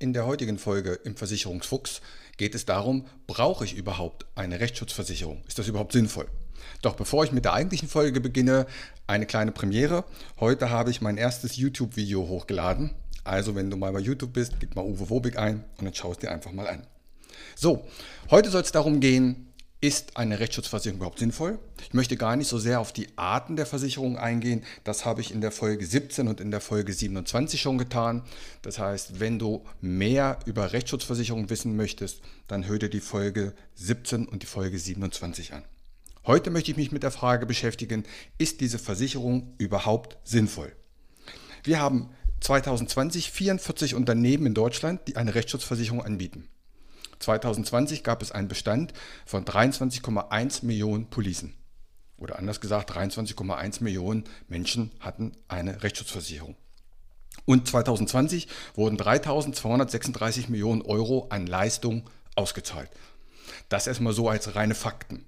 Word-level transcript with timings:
In 0.00 0.12
der 0.12 0.26
heutigen 0.26 0.58
Folge 0.58 0.98
im 1.04 1.16
Versicherungsfuchs 1.16 2.00
geht 2.36 2.56
es 2.56 2.64
darum, 2.64 3.06
brauche 3.28 3.64
ich 3.64 3.76
überhaupt 3.76 4.26
eine 4.34 4.58
Rechtsschutzversicherung? 4.58 5.44
Ist 5.46 5.60
das 5.60 5.68
überhaupt 5.68 5.92
sinnvoll? 5.92 6.26
Doch 6.82 6.96
bevor 6.96 7.22
ich 7.22 7.30
mit 7.30 7.44
der 7.44 7.52
eigentlichen 7.52 7.88
Folge 7.88 8.20
beginne, 8.20 8.66
eine 9.06 9.24
kleine 9.24 9.52
Premiere. 9.52 10.04
Heute 10.40 10.70
habe 10.70 10.90
ich 10.90 11.00
mein 11.00 11.16
erstes 11.16 11.56
YouTube-Video 11.56 12.26
hochgeladen. 12.26 12.90
Also 13.22 13.54
wenn 13.54 13.70
du 13.70 13.76
mal 13.76 13.92
bei 13.92 14.00
YouTube 14.00 14.32
bist, 14.32 14.54
gib 14.58 14.74
mal 14.74 14.84
Uwe 14.84 15.08
Wobig 15.10 15.38
ein 15.38 15.64
und 15.78 15.84
dann 15.84 15.94
schaust 15.94 16.22
dir 16.22 16.32
einfach 16.32 16.50
mal 16.50 16.66
an. 16.66 16.84
So, 17.54 17.86
heute 18.30 18.50
soll 18.50 18.62
es 18.62 18.72
darum 18.72 18.98
gehen, 18.98 19.53
ist 19.84 20.16
eine 20.16 20.40
Rechtsschutzversicherung 20.40 20.96
überhaupt 20.96 21.18
sinnvoll? 21.18 21.58
Ich 21.82 21.92
möchte 21.92 22.16
gar 22.16 22.36
nicht 22.36 22.48
so 22.48 22.56
sehr 22.58 22.80
auf 22.80 22.94
die 22.94 23.08
Arten 23.16 23.54
der 23.54 23.66
Versicherung 23.66 24.16
eingehen. 24.16 24.64
Das 24.82 25.04
habe 25.04 25.20
ich 25.20 25.30
in 25.30 25.42
der 25.42 25.52
Folge 25.52 25.84
17 25.84 26.26
und 26.26 26.40
in 26.40 26.50
der 26.50 26.62
Folge 26.62 26.94
27 26.94 27.60
schon 27.60 27.76
getan. 27.76 28.22
Das 28.62 28.78
heißt, 28.78 29.20
wenn 29.20 29.38
du 29.38 29.62
mehr 29.82 30.38
über 30.46 30.72
Rechtsschutzversicherung 30.72 31.50
wissen 31.50 31.76
möchtest, 31.76 32.22
dann 32.48 32.66
hör 32.66 32.78
dir 32.78 32.88
die 32.88 33.00
Folge 33.00 33.52
17 33.74 34.26
und 34.26 34.42
die 34.42 34.46
Folge 34.46 34.78
27 34.78 35.52
an. 35.52 35.64
Heute 36.24 36.50
möchte 36.50 36.70
ich 36.70 36.78
mich 36.78 36.90
mit 36.90 37.02
der 37.02 37.10
Frage 37.10 37.44
beschäftigen, 37.44 38.04
ist 38.38 38.62
diese 38.62 38.78
Versicherung 38.78 39.52
überhaupt 39.58 40.16
sinnvoll? 40.24 40.72
Wir 41.62 41.78
haben 41.78 42.08
2020 42.40 43.30
44 43.30 43.94
Unternehmen 43.94 44.46
in 44.46 44.54
Deutschland, 44.54 45.02
die 45.08 45.16
eine 45.16 45.34
Rechtsschutzversicherung 45.34 46.02
anbieten. 46.02 46.48
2020 47.18 48.02
gab 48.02 48.22
es 48.22 48.32
einen 48.32 48.48
Bestand 48.48 48.92
von 49.26 49.44
23,1 49.44 50.64
Millionen 50.64 51.10
Policen. 51.10 51.54
Oder 52.16 52.38
anders 52.38 52.60
gesagt, 52.60 52.92
23,1 52.92 53.82
Millionen 53.82 54.24
Menschen 54.48 54.92
hatten 55.00 55.32
eine 55.48 55.82
Rechtsschutzversicherung. 55.82 56.56
Und 57.44 57.68
2020 57.68 58.48
wurden 58.74 58.96
3.236 58.96 60.50
Millionen 60.50 60.82
Euro 60.82 61.26
an 61.30 61.46
Leistung 61.46 62.08
ausgezahlt. 62.36 62.90
Das 63.68 63.86
erstmal 63.86 64.12
so 64.12 64.28
als 64.28 64.54
reine 64.54 64.74
Fakten. 64.74 65.24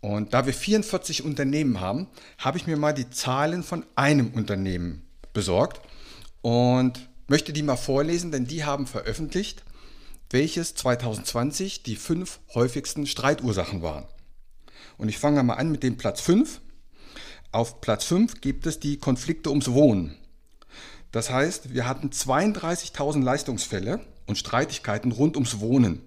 Und 0.00 0.34
da 0.34 0.46
wir 0.46 0.54
44 0.54 1.24
Unternehmen 1.24 1.78
haben, 1.78 2.08
habe 2.38 2.58
ich 2.58 2.66
mir 2.66 2.76
mal 2.76 2.92
die 2.92 3.10
Zahlen 3.10 3.62
von 3.62 3.86
einem 3.94 4.32
Unternehmen 4.32 5.06
besorgt 5.32 5.80
und 6.40 7.08
möchte 7.28 7.52
die 7.52 7.62
mal 7.62 7.76
vorlesen, 7.76 8.32
denn 8.32 8.46
die 8.46 8.64
haben 8.64 8.88
veröffentlicht, 8.88 9.62
welches 10.32 10.74
2020 10.74 11.82
die 11.82 11.96
fünf 11.96 12.40
häufigsten 12.54 13.06
Streitursachen 13.06 13.82
waren. 13.82 14.06
Und 14.96 15.08
ich 15.08 15.18
fange 15.18 15.42
mal 15.42 15.54
an 15.54 15.70
mit 15.70 15.82
dem 15.82 15.96
Platz 15.96 16.20
5. 16.20 16.60
Auf 17.50 17.80
Platz 17.80 18.04
5 18.04 18.40
gibt 18.40 18.66
es 18.66 18.80
die 18.80 18.98
Konflikte 18.98 19.50
ums 19.50 19.70
Wohnen. 19.70 20.16
Das 21.10 21.30
heißt, 21.30 21.74
wir 21.74 21.86
hatten 21.86 22.08
32.000 22.08 23.22
Leistungsfälle 23.22 24.00
und 24.26 24.38
Streitigkeiten 24.38 25.12
rund 25.12 25.36
ums 25.36 25.60
Wohnen. 25.60 26.00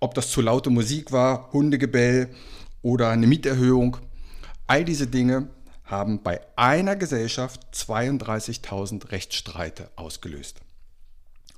Ob 0.00 0.14
das 0.14 0.30
zu 0.30 0.40
laute 0.40 0.70
Musik 0.70 1.12
war, 1.12 1.52
Hundegebell 1.52 2.34
oder 2.82 3.10
eine 3.10 3.26
Mieterhöhung. 3.26 3.98
All 4.66 4.84
diese 4.84 5.06
Dinge 5.06 5.50
haben 5.84 6.22
bei 6.22 6.40
einer 6.56 6.96
Gesellschaft 6.96 7.60
32.000 7.72 9.10
Rechtsstreite 9.10 9.90
ausgelöst. 9.96 10.60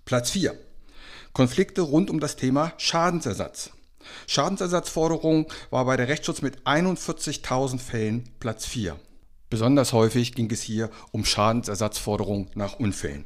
Platz 0.04 0.31
4. 0.31 0.58
Konflikte 1.32 1.82
rund 1.82 2.10
um 2.10 2.18
das 2.18 2.36
Thema 2.36 2.72
Schadensersatz. 2.76 3.70
Schadensersatzforderung 4.26 5.46
war 5.70 5.84
bei 5.84 5.96
der 5.96 6.08
Rechtsschutz 6.08 6.42
mit 6.42 6.62
41.000 6.62 7.78
Fällen 7.78 8.28
Platz 8.41 8.66
4. 8.66 8.96
Besonders 9.48 9.92
häufig 9.92 10.34
ging 10.34 10.50
es 10.50 10.62
hier 10.62 10.90
um 11.12 11.24
Schadensersatzforderungen 11.24 12.50
nach 12.54 12.80
Unfällen. 12.80 13.24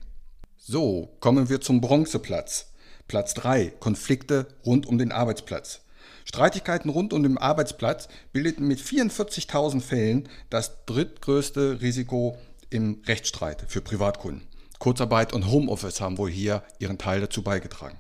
So, 0.57 1.17
kommen 1.21 1.49
wir 1.49 1.61
zum 1.61 1.81
Bronzeplatz. 1.81 2.73
Platz 3.09 3.35
3. 3.35 3.73
Konflikte 3.81 4.49
rund 4.65 4.87
um 4.87 4.99
den 4.99 5.13
Arbeitsplatz. 5.13 5.81
Streitigkeiten 6.27 6.91
rund 6.91 7.13
um 7.13 7.23
den 7.23 7.39
Arbeitsplatz 7.39 8.09
bildeten 8.33 8.67
mit 8.67 8.81
44.000 8.81 9.81
Fällen 9.81 10.29
das 10.51 10.85
drittgrößte 10.87 11.81
Risiko 11.81 12.37
im 12.71 13.03
Rechtsstreit 13.07 13.65
für 13.69 13.81
Privatkunden. 13.81 14.47
Kurzarbeit 14.79 15.33
und 15.33 15.51
Homeoffice 15.51 16.01
haben 16.01 16.19
wohl 16.19 16.31
hier 16.31 16.63
ihren 16.79 16.99
Teil 16.99 17.21
dazu 17.21 17.43
beigetragen. 17.43 17.99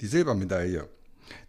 Die 0.00 0.06
Silbermedaille, 0.06 0.88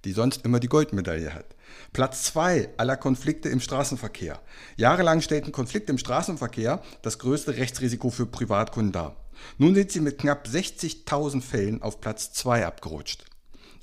die 0.05 0.11
sonst 0.11 0.45
immer 0.45 0.59
die 0.59 0.67
Goldmedaille 0.67 1.33
hat. 1.33 1.55
Platz 1.93 2.23
2 2.23 2.69
aller 2.77 2.97
Konflikte 2.97 3.49
im 3.49 3.59
Straßenverkehr. 3.59 4.39
Jahrelang 4.75 5.21
stellten 5.21 5.51
Konflikte 5.51 5.91
im 5.91 5.97
Straßenverkehr 5.97 6.81
das 7.01 7.19
größte 7.19 7.57
Rechtsrisiko 7.57 8.09
für 8.09 8.25
Privatkunden 8.25 8.91
dar. 8.91 9.15
Nun 9.57 9.75
sind 9.75 9.91
sie 9.91 10.01
mit 10.01 10.17
knapp 10.17 10.47
60.000 10.47 11.41
Fällen 11.41 11.81
auf 11.81 12.01
Platz 12.01 12.33
2 12.33 12.65
abgerutscht. 12.65 13.25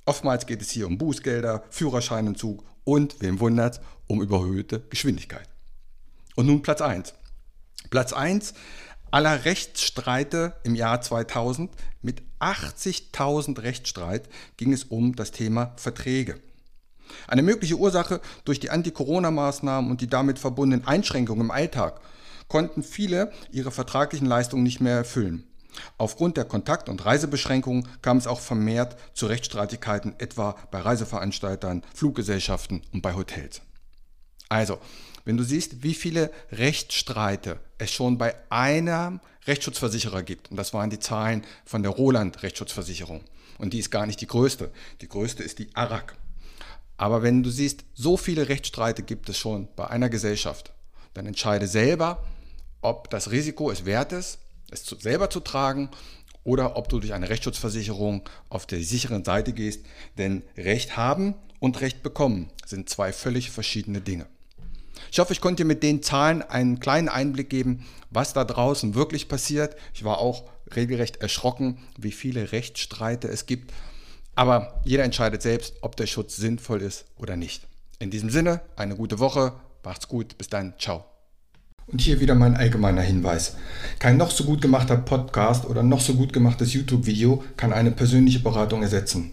Oftmals 0.05 0.47
geht 0.47 0.63
es 0.63 0.71
hier 0.71 0.87
um 0.87 0.99
Bußgelder, 0.99 1.65
Führerscheinentzug 1.71 2.65
und, 2.85 3.21
wem 3.21 3.41
wundert, 3.41 3.81
um 4.07 4.23
überhöhte 4.23 4.81
Geschwindigkeit. 4.91 5.49
Und 6.37 6.47
nun 6.47 6.63
Platz 6.63 6.81
1. 6.81 7.15
Platz 7.91 8.13
1 8.13 8.55
aller 9.17 9.47
Rechtsstreite 9.47 10.53
im 10.63 10.75
Jahr 10.75 11.01
2000 11.01 11.71
mit 12.03 12.21
80.000 12.39 13.63
Rechtsstreit 13.63 14.29
ging 14.59 14.75
es 14.75 14.85
um 14.85 15.17
das 15.17 15.31
Thema 15.31 15.73
Verträge. 15.77 16.39
Eine 17.27 17.41
mögliche 17.41 17.77
Ursache 17.77 18.21
durch 18.45 18.61
die 18.61 18.69
Anti-Corona-Maßnahmen 18.69 19.91
und 19.91 20.03
die 20.03 20.07
damit 20.07 20.39
verbundenen 20.39 20.87
Einschränkungen 20.87 21.47
im 21.47 21.51
Alltag 21.51 21.99
konnten 22.49 22.83
viele 22.83 23.33
ihre 23.51 23.71
vertraglichen 23.71 24.27
Leistungen 24.27 24.65
nicht 24.65 24.83
mehr 24.83 24.97
erfüllen. 24.97 25.45
Aufgrund 25.97 26.37
der 26.37 26.45
Kontakt- 26.45 26.91
und 26.91 27.07
Reisebeschränkungen 27.07 27.89
kam 28.03 28.19
es 28.19 28.27
auch 28.27 28.41
vermehrt 28.41 28.99
zu 29.15 29.29
Rechtsstreitigkeiten, 29.29 30.15
etwa 30.19 30.57
bei 30.71 30.81
Reiseveranstaltern, 30.81 31.85
Fluggesellschaften 31.95 32.83
und 32.93 33.01
bei 33.01 33.15
Hotels. 33.15 33.63
Also, 34.51 34.79
wenn 35.27 35.37
du 35.37 35.43
siehst, 35.43 35.83
wie 35.83 35.93
viele 35.93 36.31
Rechtsstreite 36.53 37.59
es 37.77 37.91
schon 37.91 38.17
bei 38.17 38.35
einem 38.49 39.21
Rechtsschutzversicherer 39.47 40.23
gibt, 40.23 40.51
und 40.51 40.57
das 40.57 40.73
waren 40.73 40.89
die 40.89 41.01
Zahlen 41.01 41.45
von 41.67 41.83
der 41.83 41.93
Roland 41.93 42.43
Rechtsschutzversicherung, 42.43 43.23
und 43.59 43.73
die 43.75 43.81
ist 43.81 43.91
gar 43.91 44.07
nicht 44.07 44.21
die 44.21 44.29
größte, 44.29 44.71
die 45.03 45.09
größte 45.09 45.43
ist 45.43 45.59
die 45.59 45.69
ARAG. 45.75 46.17
Aber 46.97 47.23
wenn 47.23 47.43
du 47.43 47.51
siehst, 47.51 47.85
so 47.93 48.17
viele 48.17 48.49
Rechtsstreite 48.49 49.03
gibt 49.03 49.29
es 49.29 49.37
schon 49.37 49.69
bei 49.77 49.89
einer 49.89 50.09
Gesellschaft, 50.09 50.73
dann 51.13 51.27
entscheide 51.27 51.67
selber, 51.67 52.25
ob 52.81 53.11
das 53.11 53.31
Risiko 53.31 53.71
es 53.71 53.85
wert 53.85 54.13
ist, 54.13 54.39
es 54.71 54.85
selber 54.87 55.29
zu 55.29 55.41
tragen 55.41 55.91
oder 56.45 56.77
ob 56.77 56.89
du 56.89 57.01
durch 57.01 57.13
eine 57.13 57.29
Rechtsschutzversicherung 57.29 58.23
auf 58.49 58.67
der 58.67 58.81
sicheren 58.81 59.25
Seite 59.25 59.53
gehst. 59.53 59.85
Denn 60.19 60.43
Recht 60.57 60.97
haben 60.97 61.35
und 61.59 61.81
Recht 61.81 62.05
bekommen 62.05 62.51
sind 62.65 62.89
zwei 62.89 63.13
völlig 63.13 63.51
verschiedene 63.51 64.01
Dinge. 64.01 64.27
Ich 65.11 65.19
hoffe, 65.19 65.33
ich 65.33 65.41
konnte 65.41 65.63
dir 65.63 65.67
mit 65.67 65.83
den 65.83 66.03
Zahlen 66.03 66.43
einen 66.43 66.81
kleinen 66.81 67.09
Einblick 67.09 67.51
geben, 67.51 67.85
was 68.11 68.33
da 68.33 68.45
draußen 68.45 68.95
wirklich 68.95 69.29
passiert. 69.29 69.77
Ich 69.95 70.05
war 70.05 70.19
auch 70.19 70.45
regelrecht 70.75 71.19
erschrocken, 71.19 71.79
wie 71.99 72.13
viele 72.13 72.53
Rechtsstreite 72.53 73.29
es 73.29 73.47
gibt. 73.47 73.73
Aber 74.35 74.81
jeder 74.85 75.05
entscheidet 75.05 75.43
selbst, 75.43 75.75
ob 75.81 75.97
der 75.97 76.07
Schutz 76.07 76.37
sinnvoll 76.37 76.83
ist 76.83 77.07
oder 77.17 77.37
nicht. 77.37 77.67
In 77.99 78.11
diesem 78.11 78.31
Sinne, 78.31 78.61
eine 78.77 78.97
gute 78.97 79.19
Woche, 79.19 79.55
macht's 79.83 80.09
gut, 80.09 80.37
bis 80.37 80.49
dann, 80.49 80.75
ciao. 80.79 81.05
Und 81.87 82.01
hier 82.01 82.21
wieder 82.21 82.35
mein 82.35 82.57
allgemeiner 82.57 83.01
Hinweis. 83.01 83.57
Kein 84.01 84.17
noch 84.17 84.33
so 84.33 84.45
gut 84.45 84.61
gemachter 84.61 84.97
Podcast 84.97 85.67
oder 85.67 85.85
noch 85.85 86.01
so 86.01 86.15
gut 86.15 86.33
gemachtes 86.33 86.75
YouTube-Video 86.75 87.45
kann 87.57 87.73
eine 87.73 87.93
persönliche 87.93 88.41
Beratung 88.41 88.83
ersetzen. 88.83 89.33